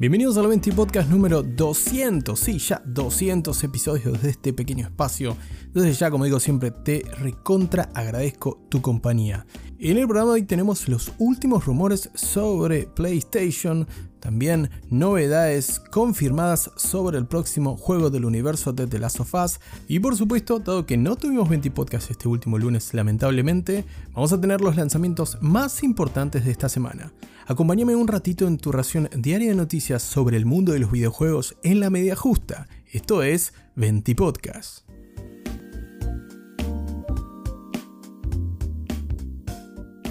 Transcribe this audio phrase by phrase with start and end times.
[0.00, 5.36] Bienvenidos al 20 Podcast número 200, sí, ya 200 episodios de este pequeño espacio.
[5.74, 9.44] Desde ya, como digo siempre, te recontra agradezco tu compañía.
[9.80, 13.86] En el programa de hoy tenemos los últimos rumores sobre PlayStation,
[14.18, 19.60] también novedades confirmadas sobre el próximo juego del universo de The Last of Us.
[19.86, 24.40] Y por supuesto, dado que no tuvimos 20 podcasts este último lunes, lamentablemente, vamos a
[24.40, 27.12] tener los lanzamientos más importantes de esta semana.
[27.46, 31.56] Acompáñame un ratito en tu ración diaria de noticias sobre el mundo de los videojuegos
[31.62, 32.66] en la media justa.
[32.90, 34.87] Esto es 20 Podcast.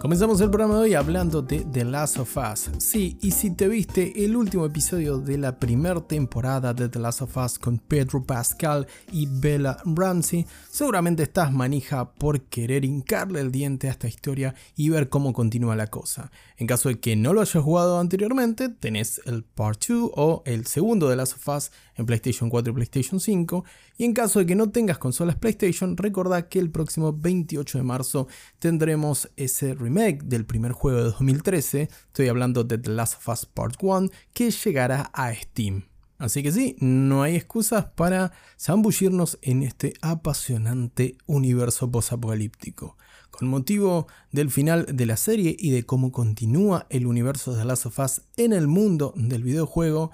[0.00, 2.70] Comenzamos el programa de hoy hablando de The Last of Us.
[2.78, 7.22] Sí, y si te viste el último episodio de la primera temporada de The Last
[7.22, 13.50] of Us con Pedro Pascal y Bella Ramsey, seguramente estás manija por querer hincarle el
[13.50, 16.30] diente a esta historia y ver cómo continúa la cosa.
[16.58, 20.66] En caso de que no lo hayas jugado anteriormente, tenés el Part 2 o el
[20.66, 23.64] segundo de Last of Us en PlayStation 4 y PlayStation 5.
[23.98, 27.84] Y en caso de que no tengas consolas PlayStation, recordá que el próximo 28 de
[27.84, 28.28] marzo
[28.60, 33.76] tendremos ese del primer juego de 2013, estoy hablando de The Last of Us Part
[33.80, 35.84] 1, que llegará a Steam.
[36.18, 42.98] Así que sí, no hay excusas para zambullirnos en este apasionante universo posapocalíptico.
[43.30, 47.64] Con motivo del final de la serie y de cómo continúa el universo de The
[47.64, 50.10] Last of Us en el mundo del videojuego,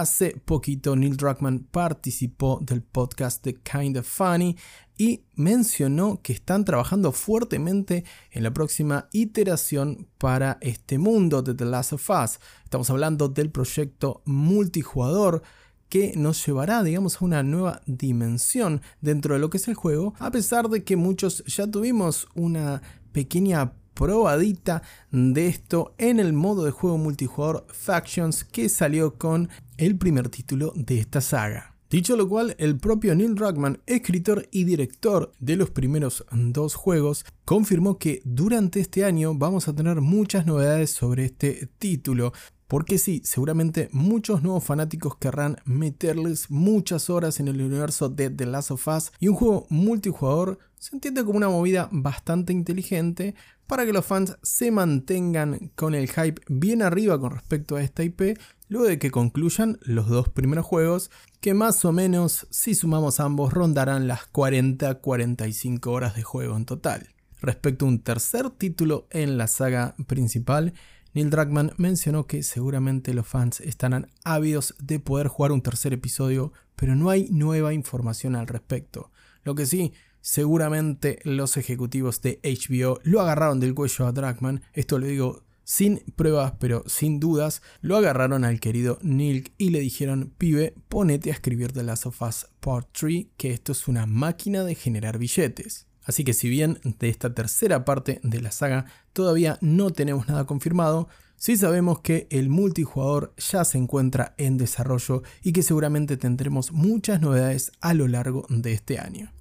[0.00, 4.56] Hace poquito Neil Druckmann participó del podcast de Kind of Funny
[4.98, 11.66] y mencionó que están trabajando fuertemente en la próxima iteración para este mundo de The
[11.66, 12.40] Last of Us.
[12.64, 15.42] Estamos hablando del proyecto multijugador
[15.88, 20.14] que nos llevará, digamos, a una nueva dimensión dentro de lo que es el juego,
[20.18, 26.64] a pesar de que muchos ya tuvimos una pequeña probadita de esto en el modo
[26.64, 29.48] de juego multijugador Factions que salió con
[29.78, 31.74] el primer título de esta saga.
[31.90, 37.24] Dicho lo cual, el propio Neil Druckmann, escritor y director de los primeros dos juegos,
[37.44, 42.32] confirmó que durante este año vamos a tener muchas novedades sobre este título.
[42.68, 48.46] Porque sí, seguramente muchos nuevos fanáticos querrán meterles muchas horas en el universo de The
[48.46, 53.34] Last of Us y un juego multijugador se entiende como una movida bastante inteligente
[53.66, 58.02] para que los fans se mantengan con el hype bien arriba con respecto a esta
[58.02, 58.38] IP
[58.68, 61.10] luego de que concluyan los dos primeros juegos
[61.40, 67.08] que más o menos si sumamos ambos rondarán las 40-45 horas de juego en total.
[67.40, 70.72] Respecto a un tercer título en la saga principal,
[71.14, 76.52] Neil Druckmann mencionó que seguramente los fans estarán ávidos de poder jugar un tercer episodio,
[76.74, 79.12] pero no hay nueva información al respecto.
[79.44, 84.98] Lo que sí, seguramente los ejecutivos de HBO lo agarraron del cuello a Druckmann, esto
[84.98, 90.32] lo digo sin pruebas, pero sin dudas, lo agarraron al querido Neil y le dijeron,
[90.36, 94.64] pibe, ponete a escribir The Last of Us Part 3, que esto es una máquina
[94.64, 95.86] de generar billetes.
[96.04, 100.44] Así que si bien de esta tercera parte de la saga todavía no tenemos nada
[100.44, 106.72] confirmado, sí sabemos que el multijugador ya se encuentra en desarrollo y que seguramente tendremos
[106.72, 109.32] muchas novedades a lo largo de este año.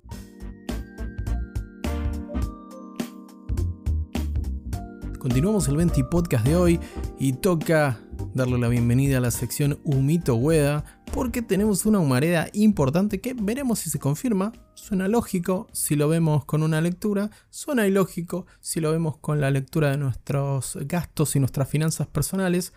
[5.19, 6.79] Continuamos el 20 podcast de hoy
[7.17, 8.02] y toca
[8.33, 10.83] darle la bienvenida a la sección Humito Hueda
[11.13, 14.51] porque tenemos una humareda importante que veremos si se confirma.
[14.73, 19.51] Suena lógico si lo vemos con una lectura, suena ilógico si lo vemos con la
[19.51, 22.73] lectura de nuestros gastos y nuestras finanzas personales.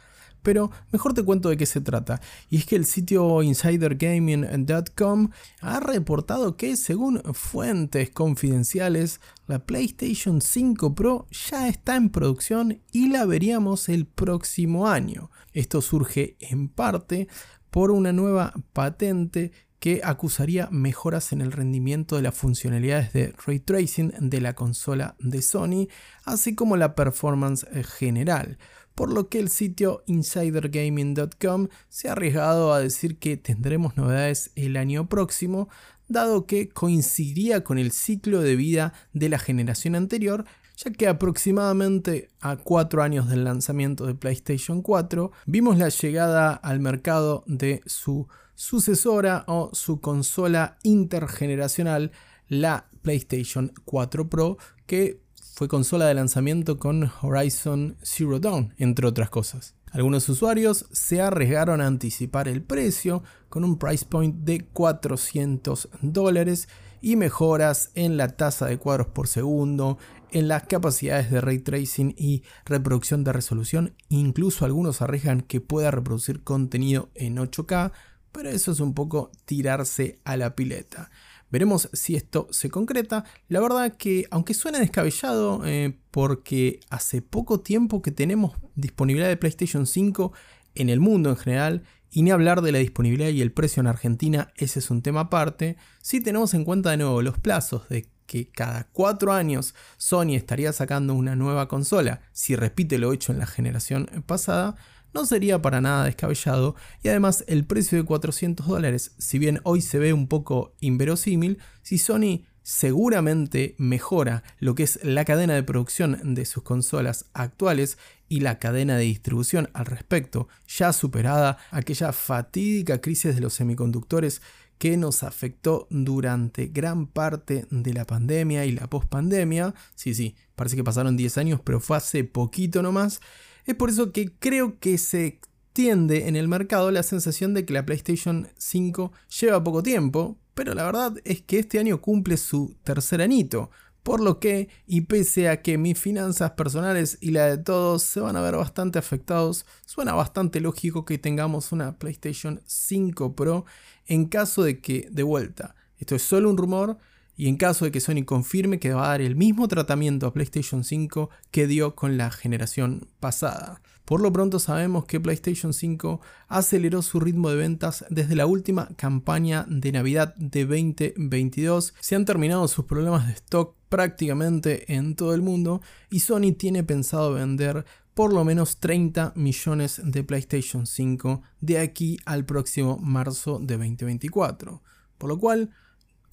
[0.46, 2.20] Pero mejor te cuento de qué se trata.
[2.48, 5.30] Y es que el sitio insidergaming.com
[5.60, 13.08] ha reportado que según fuentes confidenciales, la PlayStation 5 Pro ya está en producción y
[13.08, 15.32] la veríamos el próximo año.
[15.52, 17.26] Esto surge en parte
[17.72, 23.58] por una nueva patente que acusaría mejoras en el rendimiento de las funcionalidades de ray
[23.58, 25.88] tracing de la consola de Sony,
[26.24, 27.66] así como la performance
[27.98, 28.58] general,
[28.96, 34.76] por lo que el sitio insidergaming.com se ha arriesgado a decir que tendremos novedades el
[34.76, 35.68] año próximo,
[36.08, 40.44] dado que coincidiría con el ciclo de vida de la generación anterior
[40.76, 46.80] ya que aproximadamente a cuatro años del lanzamiento de PlayStation 4 vimos la llegada al
[46.80, 52.12] mercado de su sucesora o su consola intergeneracional,
[52.48, 55.22] la PlayStation 4 Pro, que
[55.56, 59.74] fue consola de lanzamiento con Horizon Zero Dawn, entre otras cosas.
[59.90, 66.68] Algunos usuarios se arriesgaron a anticipar el precio con un price point de 400 dólares
[67.00, 69.96] y mejoras en la tasa de cuadros por segundo,
[70.30, 75.90] en las capacidades de ray tracing y reproducción de resolución, incluso algunos arriesgan que pueda
[75.90, 77.92] reproducir contenido en 8K,
[78.30, 81.10] pero eso es un poco tirarse a la pileta.
[81.50, 83.24] Veremos si esto se concreta.
[83.48, 89.36] La verdad que, aunque suene descabellado, eh, porque hace poco tiempo que tenemos disponibilidad de
[89.36, 90.32] PlayStation 5
[90.74, 93.86] en el mundo en general, y ni hablar de la disponibilidad y el precio en
[93.88, 98.08] Argentina, ese es un tema aparte, si tenemos en cuenta de nuevo los plazos de
[98.26, 103.38] que cada cuatro años Sony estaría sacando una nueva consola, si repite lo hecho en
[103.38, 104.76] la generación pasada,
[105.16, 109.80] no sería para nada descabellado y además el precio de 400 dólares, si bien hoy
[109.80, 115.62] se ve un poco inverosímil, si Sony seguramente mejora lo que es la cadena de
[115.62, 117.96] producción de sus consolas actuales
[118.28, 124.42] y la cadena de distribución al respecto, ya superada aquella fatídica crisis de los semiconductores
[124.76, 129.74] que nos afectó durante gran parte de la pandemia y la pospandemia.
[129.94, 133.22] Sí, sí, parece que pasaron 10 años, pero fue hace poquito nomás.
[133.66, 137.74] Es por eso que creo que se extiende en el mercado la sensación de que
[137.74, 142.76] la PlayStation 5 lleva poco tiempo, pero la verdad es que este año cumple su
[142.84, 143.70] tercer anito.
[144.04, 148.20] Por lo que, y pese a que mis finanzas personales y la de todos se
[148.20, 153.64] van a ver bastante afectados, suena bastante lógico que tengamos una PlayStation 5 Pro
[154.06, 156.98] en caso de que, de vuelta, esto es solo un rumor,
[157.36, 160.32] y en caso de que Sony confirme que va a dar el mismo tratamiento a
[160.32, 163.82] PlayStation 5 que dio con la generación pasada.
[164.06, 168.88] Por lo pronto sabemos que PlayStation 5 aceleró su ritmo de ventas desde la última
[168.96, 171.92] campaña de Navidad de 2022.
[172.00, 176.84] Se han terminado sus problemas de stock prácticamente en todo el mundo y Sony tiene
[176.84, 177.84] pensado vender
[178.14, 184.82] por lo menos 30 millones de PlayStation 5 de aquí al próximo marzo de 2024.
[185.18, 185.70] Por lo cual,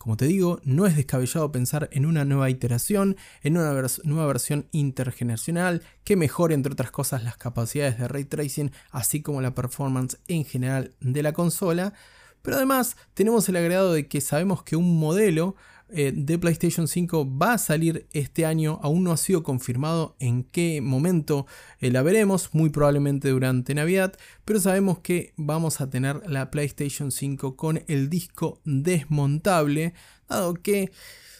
[0.03, 3.71] como te digo, no es descabellado pensar en una nueva iteración, en una
[4.03, 9.39] nueva versión intergeneracional que mejore, entre otras cosas, las capacidades de ray tracing, así como
[9.39, 11.93] la performance en general de la consola.
[12.41, 15.55] Pero además tenemos el agregado de que sabemos que un modelo
[15.89, 20.43] eh, de PlayStation 5 va a salir este año, aún no ha sido confirmado en
[20.43, 21.45] qué momento
[21.79, 27.11] eh, la veremos, muy probablemente durante Navidad, pero sabemos que vamos a tener la PlayStation
[27.11, 29.93] 5 con el disco desmontable,
[30.27, 30.91] dado que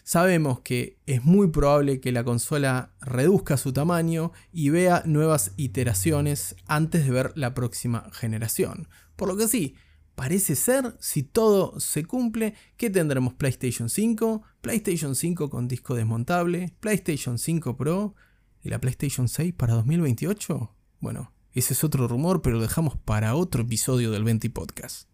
[0.03, 6.55] sabemos que es muy probable que la consola reduzca su tamaño y vea nuevas iteraciones
[6.67, 8.87] antes de ver la próxima generación.
[9.15, 9.75] Por lo que sí,
[10.15, 16.73] Parece ser, si todo se cumple, que tendremos PlayStation 5, PlayStation 5 con disco desmontable,
[16.79, 18.13] PlayStation 5 Pro
[18.61, 20.71] y la PlayStation 6 para 2028.
[20.99, 25.09] Bueno, ese es otro rumor, pero lo dejamos para otro episodio del 20 Podcast.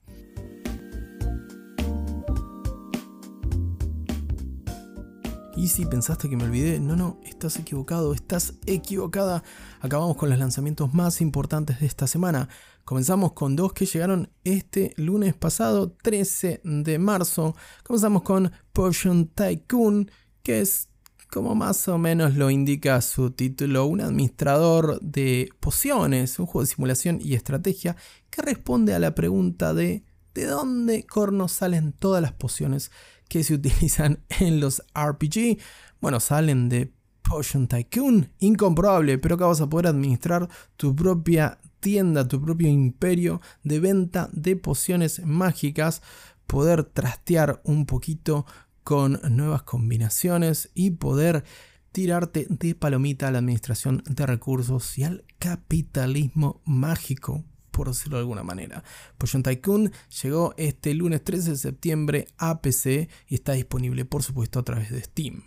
[5.60, 9.44] Y si pensaste que me olvidé, no, no, estás equivocado, estás equivocada.
[9.82, 12.48] Acabamos con los lanzamientos más importantes de esta semana.
[12.90, 17.56] Comenzamos con dos que llegaron este lunes pasado, 13 de marzo.
[17.84, 20.10] Comenzamos con Potion Tycoon,
[20.42, 20.90] que es
[21.30, 26.74] como más o menos lo indica su título, un administrador de pociones, un juego de
[26.74, 27.96] simulación y estrategia
[28.32, 30.04] que responde a la pregunta de
[30.34, 32.90] ¿de dónde corno salen todas las pociones
[33.28, 35.60] que se utilizan en los RPG?
[36.02, 36.92] Bueno, salen de
[37.30, 43.40] Potion Tycoon, incomprobable, pero acá vas a poder administrar tu propia tienda, tu propio imperio
[43.64, 46.02] de venta de pociones mágicas,
[46.48, 48.48] poder trastear un poquito
[48.84, 51.44] con nuevas combinaciones y poder
[51.92, 58.22] tirarte de palomita a la administración de recursos y al capitalismo mágico, por decirlo de
[58.22, 58.84] alguna manera.
[59.20, 59.92] Potion Tycoon
[60.24, 64.90] llegó este lunes 13 de septiembre a PC y está disponible por supuesto a través
[64.90, 65.44] de Steam.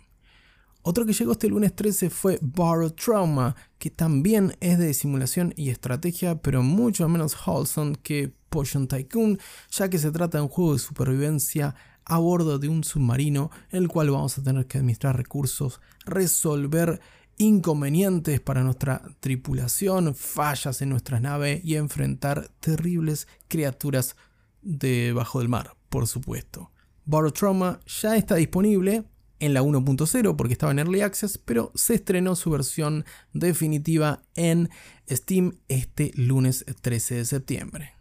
[0.85, 5.69] Otro que llegó este lunes 13 fue Borrow Trauma, que también es de simulación y
[5.69, 9.39] estrategia, pero mucho menos wholesome que Potion Tycoon,
[9.71, 11.73] ya que se trata de un juego de supervivencia
[12.03, 16.99] a bordo de un submarino en el cual vamos a tener que administrar recursos, resolver
[17.37, 24.17] inconvenientes para nuestra tripulación, fallas en nuestra nave y enfrentar terribles criaturas
[24.61, 26.71] debajo del mar, por supuesto.
[27.05, 29.05] Borrow Trauma ya está disponible
[29.43, 34.69] en la 1.0 porque estaba en Early Access, pero se estrenó su versión definitiva en
[35.11, 37.93] Steam este lunes 13 de septiembre.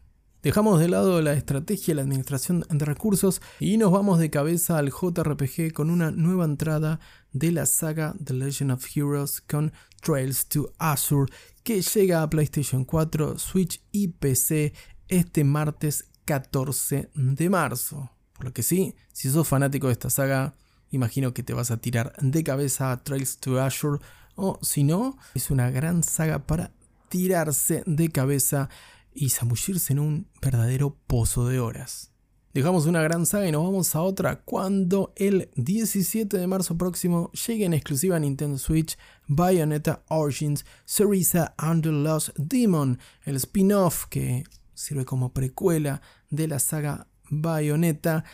[0.45, 4.79] Dejamos de lado la estrategia y la administración de recursos y nos vamos de cabeza
[4.79, 7.01] al JRPG con una nueva entrada
[7.33, 11.33] de la saga The Legend of Heroes con Trails to Azure
[11.65, 14.75] que llega a PlayStation 4, Switch y PC
[15.09, 18.13] este martes 14 de marzo.
[18.33, 20.55] Por lo que sí, si sos fanático de esta saga,
[20.93, 23.99] imagino que te vas a tirar de cabeza a Trails to Azure
[24.35, 26.73] o si no, es una gran saga para
[27.09, 28.69] tirarse de cabeza
[29.15, 32.13] y zambullirse en un verdadero pozo de horas.
[32.55, 37.31] Dejamos una gran saga y nos vamos a otra cuando el 17 de marzo próximo
[37.33, 44.05] llegue en exclusiva a Nintendo Switch Bayonetta Origins Cerisa and the Lost Demon, el spin-off
[44.07, 44.45] que
[44.75, 48.25] sirve como precuela de la saga Bayonetta.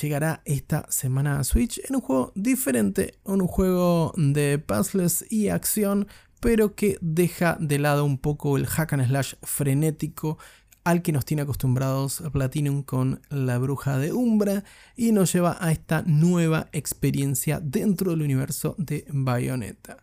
[0.00, 6.08] Llegará esta semana a Switch en un juego diferente, un juego de puzzles y acción,
[6.40, 10.38] pero que deja de lado un poco el hack and slash frenético
[10.84, 14.64] al que nos tiene acostumbrados Platinum con la bruja de Umbra
[14.96, 19.96] y nos lleva a esta nueva experiencia dentro del universo de Bayonetta.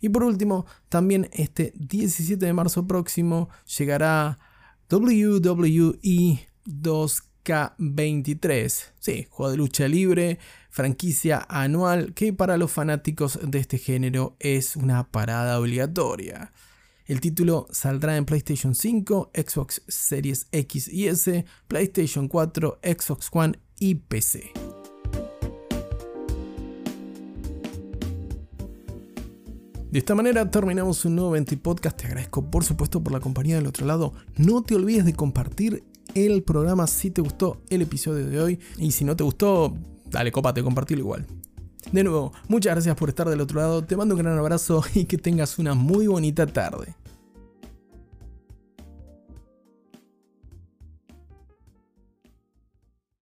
[0.00, 3.48] Y por último, también este 17 de marzo próximo
[3.78, 4.38] llegará
[4.90, 6.48] WWE
[7.44, 8.92] 2K23.
[8.98, 10.38] Sí, juego de lucha libre,
[10.70, 16.52] franquicia anual que para los fanáticos de este género es una parada obligatoria.
[17.06, 23.58] El título saldrá en PlayStation 5, Xbox Series X y S, PlayStation 4, Xbox One
[23.78, 24.52] y PC.
[29.90, 31.96] De esta manera terminamos un nuevo 20 podcast.
[31.96, 34.12] Te agradezco por supuesto por la compañía del otro lado.
[34.36, 38.60] No te olvides de compartir el programa si te gustó el episodio de hoy.
[38.78, 39.76] Y si no te gustó,
[40.10, 41.26] dale copa, te compartirlo igual.
[41.92, 45.04] De nuevo, muchas gracias por estar del otro lado, te mando un gran abrazo y
[45.04, 46.94] que tengas una muy bonita tarde.